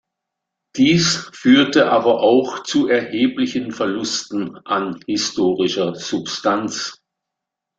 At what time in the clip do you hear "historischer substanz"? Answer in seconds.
5.05-7.03